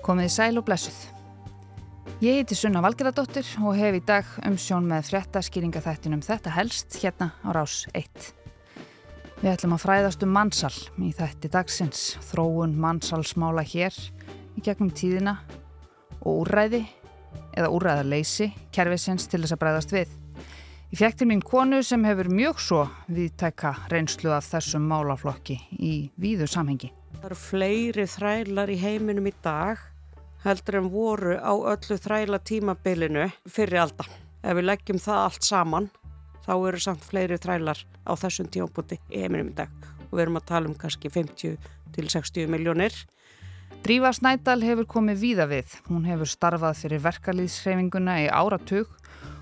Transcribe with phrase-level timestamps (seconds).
[0.00, 0.96] Komið sæl og blessuð.
[2.24, 7.30] Ég heiti Sunna Valgeradóttir og hef í dag umsjón með fréttaskýringa þættinum þetta helst hérna
[7.44, 8.30] á rás 1.
[9.42, 10.72] Við ætlum að fræðast um mannsal
[11.04, 13.96] í þætti dagsins, þróun mannsalsmála hér
[14.56, 15.36] í gegnum tíðina
[16.20, 16.86] og úræði
[17.52, 20.16] eða úræðarleysi kervisins til þess að bræðast við.
[20.90, 22.80] Ég fekk til mín konu sem hefur mjög svo
[23.12, 26.88] viðtæka reynslu af þessum málaflokki í víðu samhengi.
[27.20, 29.89] Það eru fleiri þrælar í heiminum í dag
[30.44, 34.06] heldur en voru á öllu þræla tímabilinu fyrir alda.
[34.40, 35.88] Ef við leggjum það allt saman
[36.46, 39.72] þá eru samt fleiri þrælar á þessum tímabúti í heiminum í dag
[40.08, 41.58] og við erum að tala um kannski 50
[41.94, 42.94] til 60 miljónir.
[43.84, 45.76] Drífa Snædal hefur komið víða við.
[45.88, 48.90] Hún hefur starfað fyrir verkalýðsreifinguna í áratug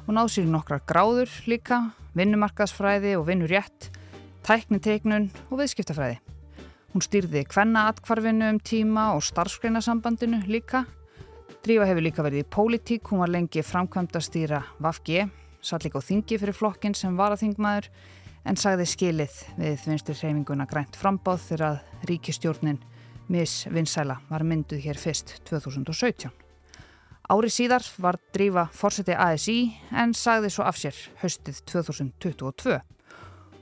[0.07, 1.81] og náð sér nokkra gráður líka,
[2.19, 3.91] vinnumarkaðsfræði og vinnurétt,
[4.47, 6.21] tækniteiknun og viðskiptafræði.
[6.89, 10.87] Hún stýrði kvenna atkvarfinu um tíma og starfsgreinasambandinu líka.
[11.61, 15.27] Drífa hefur líka verið í pólitík, hún var lengi framkvæmt að stýra VAFG,
[15.61, 17.91] satt líka á þingi fyrir flokkin sem var að þingmaður,
[18.49, 22.81] en sagði skilið við vinstir hreyfinguna grænt frambáð þegar að ríkistjórnin
[23.29, 26.33] Miss Vinsæla var mynduð hér fyrst 2017.
[27.29, 29.59] Ári síðar var Drífa fórseti ASI
[29.93, 32.81] en sagði svo af sér haustið 2022.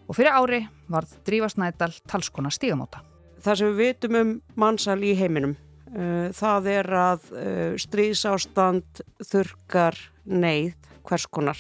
[0.07, 3.03] Og fyrir ári var Drífa Snædal talskona stígamóta
[3.43, 5.57] það sem við vitum um mannsal í heiminum
[5.95, 10.75] uh, það er að uh, stríðsástand þurkar neyð
[11.07, 11.59] hvers konar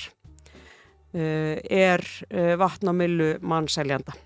[1.17, 2.03] uh, er
[2.61, 4.17] vatnamillu mannsæljanda.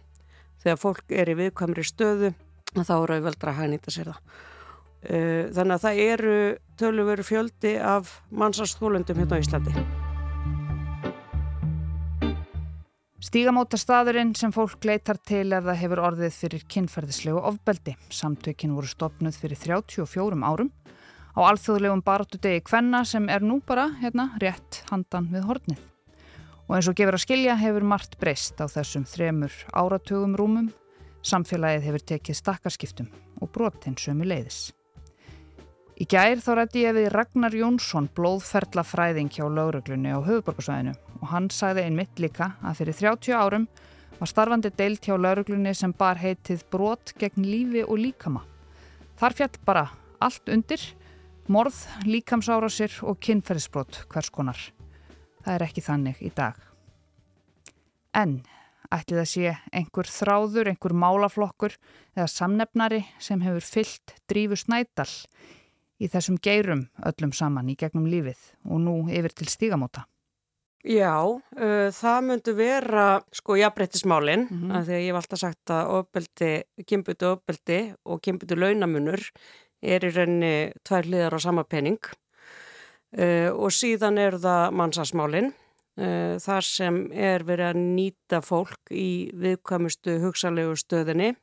[0.60, 2.32] Þegar fólk er í viðkvæmri stöðu
[2.74, 4.34] þá eru auðveldra að hænýta sér það.
[5.56, 6.34] Þannig að það eru
[6.82, 9.99] tölur fjöldi af mannsastólundum hérna á Íslandi
[13.20, 17.92] Stígamóta staðurinn sem fólk leitar til ef það hefur orðið fyrir kynferðislegu ofbeldi.
[18.08, 20.70] Samtökin voru stopnuð fyrir 34 árum
[21.36, 25.84] á alþjóðlegum baróttu degi Kvenna sem er nú bara hérna rétt handan við hornið.
[26.64, 30.72] Og eins og gefur að skilja hefur margt breyst á þessum þremur áratugum rúmum.
[31.20, 34.70] Samfélagið hefur tekið stakkarskiptum og brotinn sömu leiðis.
[36.00, 41.50] Í gær þá rætti ég við Ragnar Jónsson, blóðferðlafræðing hjá lauruglunni á höfuborgarsvæðinu og hann
[41.52, 43.66] sagði einmitt líka að fyrir 30 árum
[44.16, 48.46] var starfandi deilt hjá lauruglunni sem bar heitið brot gegn lífi og líkama.
[49.20, 49.84] Þar fjall bara
[50.24, 50.86] allt undir,
[51.52, 54.64] morð, líkamsárasir og kynferðisbrot hvers konar.
[55.44, 56.56] Það er ekki þannig í dag.
[58.16, 58.38] En
[58.88, 61.76] ætli það sé einhver þráður, einhver málaflokkur
[62.16, 65.10] eða samnefnari sem hefur fyllt drífu snædal
[66.00, 70.06] í þessum geirum öllum saman í gegnum lífið og nú yfir til stígamóta?
[70.80, 73.06] Já, uh, það myndu vera
[73.36, 74.84] sko jafnbreyttismálinn mm -hmm.
[74.84, 79.20] þegar ég hef alltaf sagt að ofbeldi, kynbyttu ofbeldi og kynbyttu launamunur
[79.82, 82.00] er í rauninni tvær hliðar á sama penning
[83.18, 85.52] uh, og síðan er það mannsasmálinn
[86.00, 91.36] uh, þar sem er verið að nýta fólk í viðkvæmustu hugsalegu stöðinni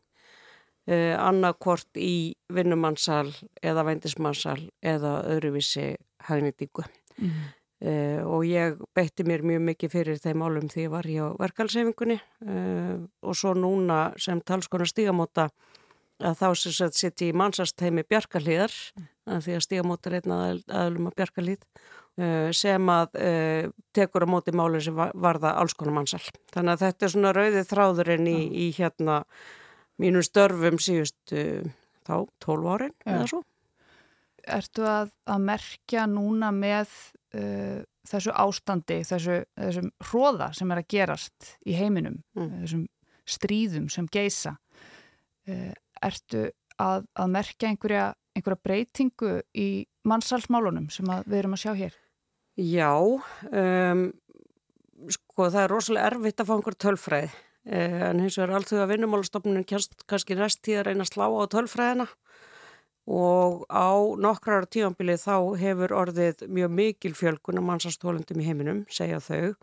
[0.88, 3.30] uh, annarkvort í vinnumannsal
[3.62, 5.96] eða vændismannsal eða öðruvísi
[6.28, 6.86] hagnýtingu.
[7.18, 7.54] Mm.
[7.78, 12.16] Uh, og ég beitti mér mjög mikið fyrir þeim álum því ég var hjá verkalsefingunni
[12.18, 15.52] uh, og svo núna sem talskona stígamóta
[16.18, 19.44] að þá sem sitt í mannsastheimi bjarkalíðar mm.
[19.46, 23.22] því að stígamóta er einn aðlum að bjarkalíð uh, sem að
[23.94, 26.24] tekur á móti málinn sem var, varða alls konar mannsal.
[26.56, 29.22] Þannig að þetta er svona rauðið þráðurinn í, í hérna
[30.02, 31.44] mínum störfum síðustu
[32.08, 33.16] þá 12 árin ja.
[33.16, 33.44] eða svo.
[34.48, 36.92] Ertu að, að merkja núna með
[37.36, 42.54] uh, þessu ástandi, þessu, þessum hróða sem er að gerast í heiminum, mm.
[42.62, 42.86] þessum
[43.28, 44.56] stríðum sem geisa,
[45.52, 45.74] uh,
[46.06, 46.46] ertu
[46.80, 48.06] að, að merkja einhverja,
[48.38, 49.70] einhverja breytingu í
[50.08, 52.00] mannsalsmálunum sem við erum að sjá hér?
[52.58, 54.08] Já, um,
[55.14, 59.66] sko það er rosalega erfitt að fá einhver tölfræði Eh, en hins vegar allþjóða vinnumálastofnunum
[59.68, 62.08] kannski næst tíð að reyna að slá á tölfræðina
[63.08, 69.20] og á nokkrar tíanbilið þá hefur orðið mjög mikil fjölgun af mannsastólundum í heiminum, segja
[69.24, 69.56] þau.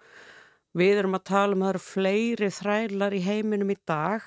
[0.75, 4.25] Við erum að tala um að það eru fleiri þrælar í heiminum í dag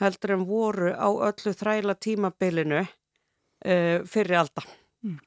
[0.00, 4.68] heldur en voru á öllu þræla tímabilinu uh, fyrir alltaf.
[5.04, 5.20] Mm.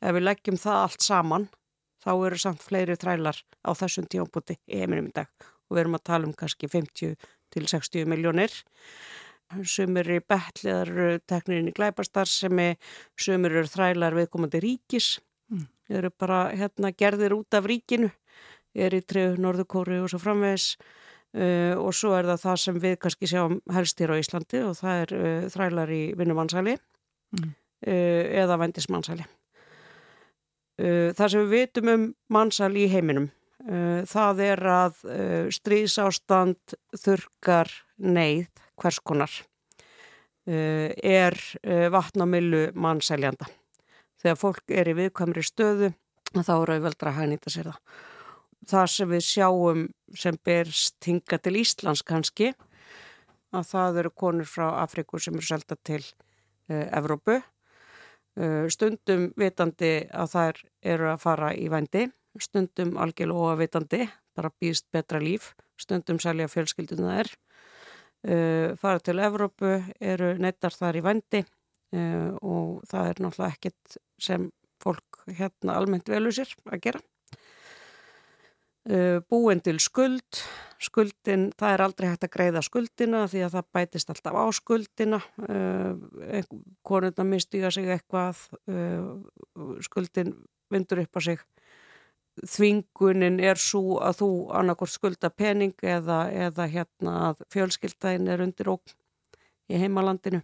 [0.00, 1.48] Ef við leggjum það allt saman
[2.02, 5.98] þá eru samt fleiri þrælar á þessum tíanbúti í heiminum í dag og við erum
[5.98, 7.16] að tala um kannski 50
[7.52, 8.52] til 60 miljónir
[9.68, 15.16] sumur er betliðar teknirinn í glæpastar sem er sumur eru þrælar viðkomandi ríkis
[15.52, 15.66] mm.
[15.98, 18.10] eru bara hérna gerðir út af ríkinu
[18.72, 20.72] er í treu Norðukóru og svo framvegs
[21.36, 24.78] uh, og svo er það það sem við kannski sjáum helst hér á Íslandi og
[24.78, 27.54] það er uh, þrælar í vinnumannsæli mm.
[27.82, 29.24] eða vendismannsæli.
[30.82, 33.26] Það sem við vitum um mannsæl í heiminum,
[33.62, 35.00] það er að
[35.54, 37.70] stríðsástand þurkar
[38.02, 38.48] neyð
[38.80, 39.34] hverskonar
[40.46, 41.38] er
[41.94, 43.46] vatnamillu mannsæljanda.
[44.18, 45.92] Þegar fólk er í viðkvæmri stöðu
[46.32, 47.78] þá eru auðveldra að hænýta sér það.
[48.72, 49.86] Það sem við sjáum
[50.18, 52.52] sem berst hinga til Íslands kannski
[53.52, 56.02] að það eru konur frá Afriku sem eru selta til
[56.70, 57.40] Evrópu.
[58.72, 60.60] Stundum vitandi að þær
[60.94, 62.06] eru að fara í vændi,
[62.40, 64.06] stundum algjörlega óavitandi,
[64.36, 67.32] bara býðst betra líf, stundum selja fjölskylduna þær.
[68.22, 71.42] Uh, fara til Evrópu eru neittar þar í vændi
[71.92, 74.46] og það er náttúrulega ekkert sem
[74.80, 77.02] fólk hérna almennt velu sér að gera.
[78.82, 80.40] Uh, búin til skuld,
[80.82, 85.20] skuldin, það er aldrei hægt að greiða skuldina því að það bætist alltaf á skuldina,
[85.46, 86.40] uh,
[86.82, 90.34] konurna mistiga sig eitthvað, uh, skuldin
[90.72, 91.44] vindur upp á sig.
[92.40, 98.70] Þvingunin er svo að þú annarkort skulda pening eða, eða hérna að fjölskyldæðin er undir
[98.72, 98.94] ókn
[99.68, 100.40] í heimalandinu.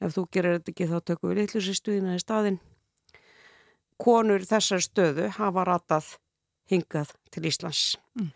[0.00, 2.58] Ef þú gerir þetta ekki þá tökum við litlusistuðina í staðinn.
[4.00, 6.14] Konur þessar stöðu hafa ratað
[6.72, 7.98] hingað til Íslands.
[8.16, 8.30] Mm.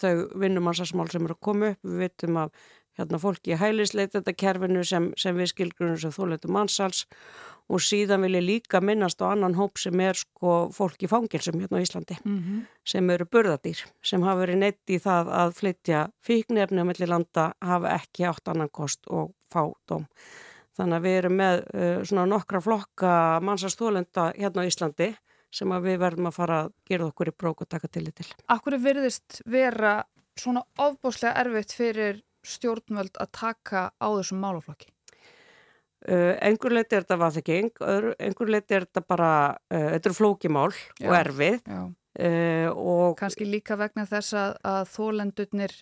[0.00, 2.54] Þau vinnumansasmál sem eru að koma upp, við veitum að
[2.98, 7.06] hérna, fólki í hælisleit þetta kerfinu sem, sem við skilgrunum sem þóleitum mannsals
[7.72, 11.60] og síðan vil ég líka minnast á annan hóp sem er sko fólk í fangilsum
[11.62, 12.62] hérna á Íslandi mm -hmm.
[12.84, 17.52] sem eru burðadýr sem hafa verið neitt í það að flytja fíknefni á melli landa
[17.60, 20.06] hafa ekki átt annan kost og fá dóm.
[20.76, 25.14] Þannig að við erum með uh, svona nokkra flokka mannsastólenda hérna á Íslandi
[25.52, 28.26] sem við verðum að fara að gera okkur í brók og taka til í til.
[28.48, 30.04] Akkur verðist vera
[30.38, 34.90] svona ofbúslega erfitt fyrir stjórnvöld að taka á þessum málaflokki?
[36.02, 37.68] Uh, engur leiti er þetta vaþekking,
[38.26, 39.32] engur leiti er þetta bara,
[39.70, 41.60] uh, þetta eru flókimál já, og erfið.
[41.70, 45.76] Uh, og Kanski líka vegna þess að, að þólendurnir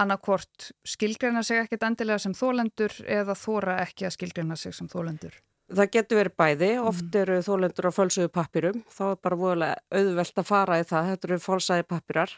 [0.00, 5.32] annarkvort skilgreina sig ekkit endilega sem þólendur eða þóra ekki að skilgreina sig sem þólendur.
[5.70, 7.18] Það getur verið bæði, oft mhm.
[7.22, 11.30] eru þólendur á fölsuðu pappirum, þá er bara voðalega auðvelt að fara í það, þetta
[11.30, 12.36] eru fólsaði pappirar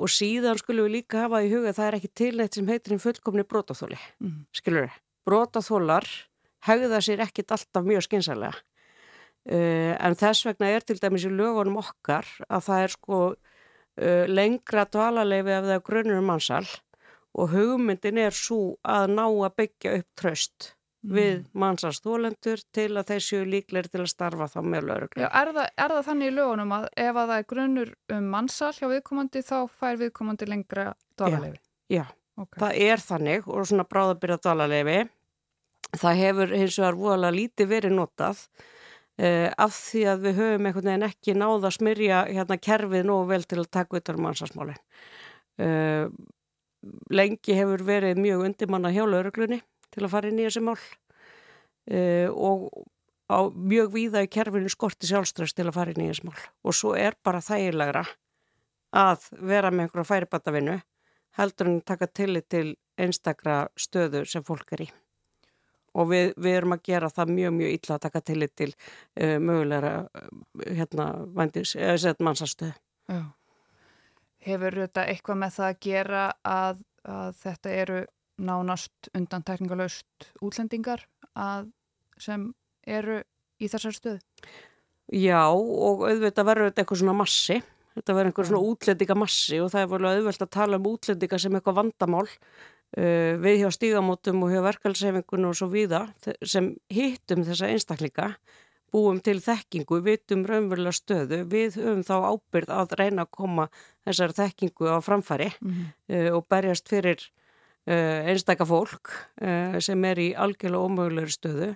[0.00, 2.94] og síðan skulum við líka hafa í huga að það er ekki tilneitt sem heitir
[2.94, 4.40] einn fullkomni brótaþóli, mm.
[4.56, 4.98] skilur við.
[5.28, 6.08] Brótaþólar
[6.66, 8.62] hegða sér ekkit alltaf mjög skynsarlega,
[9.52, 14.24] uh, en þess vegna er til dæmis í lögunum okkar að það er sko uh,
[14.28, 16.64] lengra dvalarleifi ef það grunur mannsal
[17.36, 21.12] og hugmyndin er svo að ná að byggja upp tröst Mm.
[21.16, 25.22] við mannsastólendur til að þeir séu líklegir til að starfa þá með lauruglu.
[25.24, 28.84] Er, er það þannig í lögunum að ef að það er grunnur um mannsal hjá
[28.90, 30.84] viðkomandi þá fær viðkomandi lengra
[31.16, 31.56] dvalarlefi?
[31.88, 32.04] Já, já.
[32.40, 32.60] Okay.
[32.60, 34.98] það er þannig og svona bráðabyrja dvalarlefi
[36.02, 40.92] það hefur hins vegar voðalega lítið verið notað uh, af því að við höfum einhvern
[40.92, 44.84] veginn ekki náða að smyrja hérna kerfið nógu vel til að taka út af mannsasmálinn.
[45.56, 46.12] Uh,
[47.08, 49.62] lengi hefur verið mjög undirmanna hjá lauruglunni
[49.94, 50.78] til að fara inn í þessi mál.
[51.90, 52.66] Uh, og
[53.30, 56.38] á mjög víða í kerfinu skorti sjálfströst til að fara inn í þessi mál.
[56.66, 58.04] Og svo er bara þægilegra
[59.00, 60.80] að vera með einhverja færibatavinnu
[61.38, 64.90] heldur en taka tillit til einstakra stöðu sem fólk er í.
[65.98, 69.38] Og við, við erum að gera það mjög mjög illa að taka tillit til uh,
[69.42, 70.30] mögulegra uh,
[70.70, 71.74] hérna vandis,
[72.22, 72.74] mannsastöðu
[73.10, 73.24] Já.
[74.46, 77.98] Hefur þetta eitthvað með það að gera að, að þetta eru
[78.40, 81.04] nánast undantekningalöst útlendingar
[81.34, 81.70] að,
[82.20, 82.50] sem
[82.86, 83.20] eru
[83.60, 84.20] í þessar stöðu?
[85.10, 87.60] Já og auðvitað verður þetta eitthvað svona massi
[87.96, 91.56] þetta verður eitthvað svona útlendingamassi og það er volið auðvelt að tala um útlendinga sem
[91.58, 96.04] eitthvað vandamál uh, við hjá stígamótum og hjá verkalsefingun og svo viða
[96.46, 98.32] sem hittum þessa einstaklinga
[98.90, 103.68] búum til þekkingu, vitum raunverulega stöðu, við höfum þá ábyrð að reyna að koma
[104.08, 105.92] þessar þekkingu á framfæri mm -hmm.
[106.14, 107.22] uh, og berjast fyrir
[107.88, 109.08] Eh, einstaka fólk
[109.40, 111.68] eh, sem er í algjörlega ómögulegur stöðu.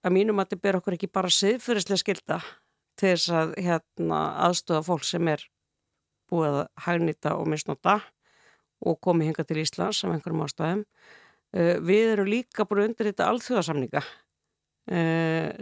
[0.00, 2.38] Að mínum að þetta ber okkur ekki bara siðfyrirslega skilda
[2.96, 5.44] til þess að hérna, aðstöða fólk sem er
[6.32, 7.98] búið að hagnýta og misnota
[8.80, 10.86] og komi hinga til Íslands af einhverjum ástæðum.
[11.52, 14.04] Eh, við erum líka búin að undir þetta alþjóðasamninga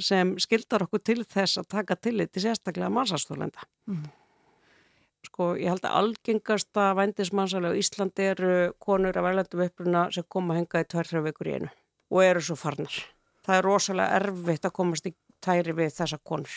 [0.01, 4.07] sem skildar okkur til þess að taka til þetta sérstaklega mannsastólenda mm
[5.27, 10.55] sko ég held að algengasta vændismannsalega á Íslandi eru konur af erlendum uppruna sem koma
[10.55, 11.71] að henga í tvær-þrjá vikur í einu
[12.09, 12.95] og eru svo farnar.
[13.45, 16.57] Það er rosalega erfitt að komast í tæri við þessa konur.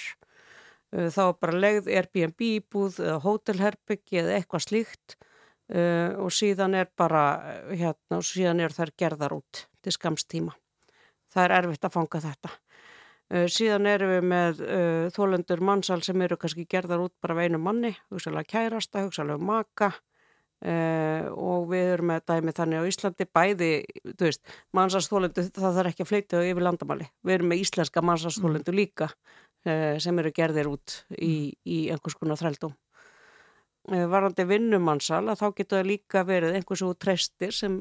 [0.91, 6.75] Uh, þá er bara legð Airbnb íbúð eða hótelherbyggi eða eitthvað slíkt uh, og síðan
[6.79, 7.23] er bara
[7.69, 10.55] hérna og síðan er þær gerðar út til skamstíma.
[11.31, 12.51] Það er erfitt að fanga þetta.
[13.31, 17.45] Uh, síðan erum við með uh, þólendur mannsal sem eru kannski gerðar út bara af
[17.45, 19.87] einu manni, hugsalega kærasta, hugsalega maka
[20.67, 23.69] uh, og við erum með dæmi þannig á Íslandi bæði,
[24.09, 24.41] þú veist,
[24.75, 27.07] mannsalsþólendur það þarf ekki að fleita yfir landamáli.
[27.23, 29.07] Við erum með íslenska mannsalsþólendur líka
[29.61, 32.71] sem eru gerðir út í, í einhvers konar þrældum.
[34.09, 37.75] Varandi vinnumannsal að þá getur það líka verið einhvers og treystir sem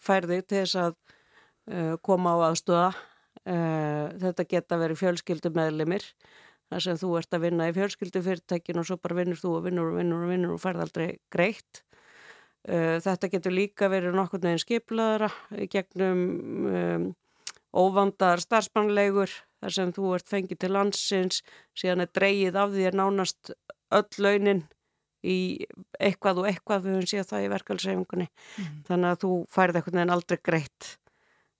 [0.00, 3.09] færði til þess að koma á aðstöða Uh,
[3.50, 6.04] þetta geta verið fjölskyldu meðlimir
[6.70, 9.64] þar sem þú ert að vinna í fjölskyldu fyrirtækin og svo bara vinnur þú og
[9.66, 11.82] vinnur og vinnur og vinnur og færð aldrei greitt.
[12.68, 15.30] Uh, þetta getur líka verið nokkur neginn skiplaðara
[15.72, 16.20] gegnum
[16.68, 17.06] um,
[17.72, 21.40] óvandar starfsmannlegur þar sem þú ert fengið til landsins
[21.78, 23.52] síðan er dreyið af því er nánast
[23.96, 24.64] öll launin
[25.24, 25.38] í
[26.00, 28.76] eitthvað og eitthvað við höfum síðan það í verkefælsefingunni mm.
[28.88, 30.90] þannig að þú færð eitthvað neginn aldrei greitt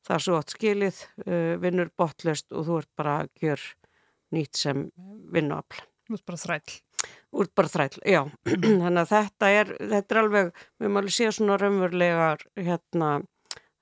[0.07, 3.66] það er svo átt skilið, uh, vinnur botlust og þú ert bara að gjör
[4.37, 4.87] nýtt sem
[5.35, 5.83] vinnuafl.
[6.07, 6.78] Þú ert bara þræll.
[7.00, 8.21] Þú ert bara þræll, já.
[8.85, 13.12] Þannig að þetta er, þetta er alveg, við alveg séð svona raunverulegar, hérna,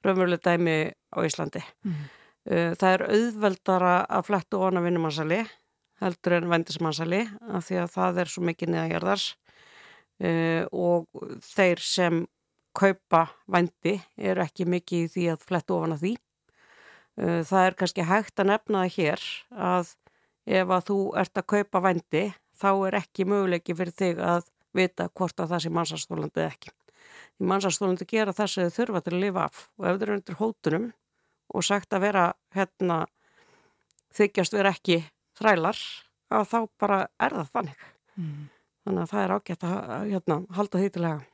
[0.06, 1.64] raunveruleg dæmi á Íslandi.
[1.86, 2.04] Mm.
[2.48, 5.42] Uh, það er auðveldara að flettu óna vinnumansali
[6.02, 9.26] heldur en vendismansali af því að það er svo mikið niðangerðars
[10.22, 11.08] uh, og
[11.44, 12.24] þeir sem
[12.76, 16.12] kaupa vændi er ekki mikið í því að fletta ofan að því.
[17.18, 19.24] Uh, það er kannski hægt að nefna það hér
[19.70, 19.94] að
[20.48, 22.24] ef að þú ert að kaupa vændi
[22.58, 26.72] þá er ekki möguleiki fyrir þig að vita hvort að það sé mannsastólandi eða ekki.
[27.38, 30.16] Því mannsastólandi gera þess að þau þurfa til að lifa af og ef þau eru
[30.16, 30.90] undir hótunum
[31.54, 32.24] og sagt að vera
[32.56, 32.98] hérna
[34.18, 35.00] þykjast vera ekki
[35.38, 35.80] þrælar
[36.34, 37.84] að þá bara er það þannig.
[38.18, 38.46] Mm.
[38.84, 41.26] Þannig að það er ágætt að hérna, halda því til að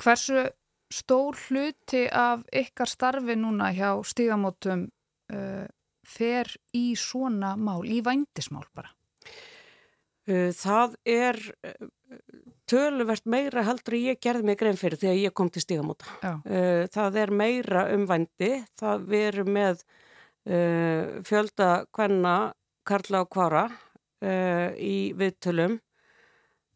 [0.00, 0.46] Hversu
[0.90, 4.88] stór hluti af ykkar starfi núna hjá stígamótum
[5.32, 5.66] uh,
[6.06, 8.90] fer í svona mál, í vændismál bara?
[10.28, 11.90] Uh, það er uh,
[12.70, 16.08] töluvert meira heldur ég gerði mig grein fyrir þegar ég kom til stígamóta.
[16.24, 22.38] Uh, það er meira um vændi, það veru með uh, fjölda hvenna
[22.88, 23.68] Karla og Kvara
[24.20, 25.78] í viðtölum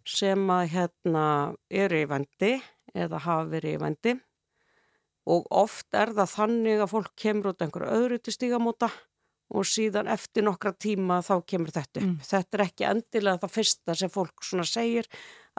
[0.08, 1.24] sem að hérna
[1.68, 2.52] eru í vændi
[2.94, 4.14] eða hafa verið í vendi
[5.24, 8.90] og oft er það þannig að fólk kemur út einhverju öðru til stígamóta
[9.54, 12.06] og síðan eftir nokkra tíma þá kemur þetta upp.
[12.06, 12.20] Mm.
[12.26, 15.08] Þetta er ekki endilega það fyrsta sem fólk svona segir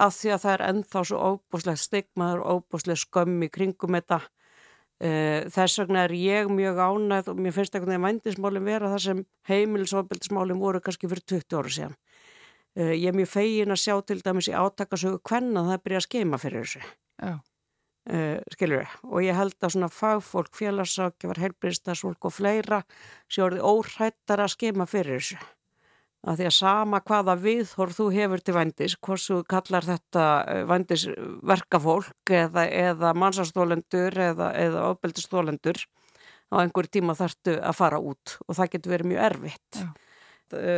[0.01, 4.20] af því að það er ennþá svo óbúslega stigmaður og óbúslega skömm í kringum þetta.
[5.06, 9.01] Eh, þess vegna er ég mjög ánægð og mér finnst einhvern veginn vændismálinn vera það
[9.06, 11.98] sem heimilisofbildismálinn voru kannski fyrir 20 ára síðan.
[12.75, 16.08] Eh, ég er mjög fegin að sjá til dæmis í átakasögu hvenna það byrja að
[16.10, 16.84] skeima fyrir þessu.
[18.06, 22.84] Uh, skilur við, og ég held að svona fagfólk, félagsákjafar, helbriðstasfólk og fleira
[23.26, 25.38] séu orðið óhrættar að skema fyrir þessu.
[26.26, 30.62] Að því að sama hvaða viðhorf þú hefur til vandis, hvort þú kallar þetta eh,
[30.70, 35.82] vandisverkafólk eða, eða mannsastólendur eða, eða ofbeldistólendur
[36.54, 39.82] á einhverju tíma þartu að fara út og það getur verið mjög erfitt.
[39.82, 39.90] Já.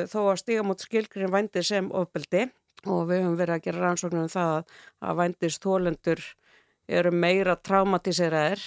[0.07, 2.47] þó að stíga mot skilgrinn vandi sem ofbeldi
[2.93, 4.57] og við höfum verið að gera rannsóknum um það
[5.01, 6.23] að vændist þólendur
[6.99, 8.63] eru meira traumatiseraðir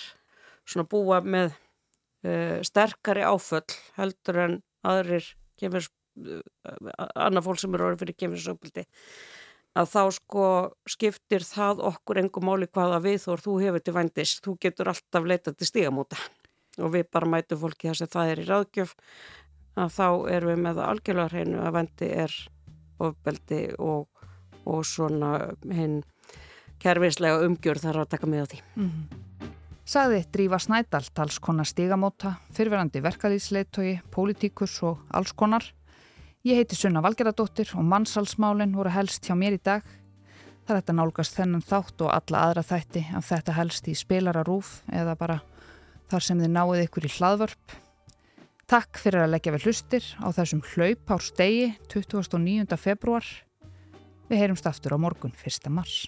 [0.68, 6.40] svona búa með uh, sterkari áföll heldur en aðrir kemur uh,
[7.14, 8.86] annað fólk sem eru orðið fyrir kemurinsöpildi
[9.78, 10.46] að þá sko
[10.88, 15.26] skiptir það okkur engum máli hvaða við þór þú hefur til vændist, þú getur alltaf
[15.26, 16.18] leitað til stígamóta.
[16.80, 18.94] Og við bara mætum fólki þess að það er í ráðgjöf
[19.80, 22.36] að þá erum við með algjörlega hreinu að vændi er
[23.00, 24.06] ofbeldi og,
[24.64, 26.02] og svona hinn
[26.80, 28.62] kervislega umgjörð þarf að taka með á því.
[28.76, 29.26] Mm -hmm.
[29.90, 35.64] Saði Drífa Snædal, talskona stigamóta, fyrverandi verkalýsleitói, pólitíkus og alls konar.
[36.44, 39.82] Ég heiti Sunna Valgeradóttir og mannsalsmálinn voru helst hjá mér í dag.
[40.64, 44.82] Það er þetta nálgast þennan þátt og alla aðra þætti af þetta helst í spilararúf
[44.92, 45.40] eða bara
[46.08, 47.76] þar sem þið náið ykkur í hlaðvörp.
[48.70, 52.76] Takk fyrir að leggja við hlustir á þessum hlaup ár stegi 29.
[52.78, 53.26] februar.
[54.30, 55.66] Við heyrumst aftur á morgun 1.
[55.74, 56.04] mars.